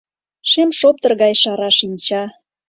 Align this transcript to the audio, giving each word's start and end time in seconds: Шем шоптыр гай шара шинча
Шем 0.51 0.69
шоптыр 0.79 1.11
гай 1.21 1.33
шара 1.41 1.69
шинча 1.77 2.23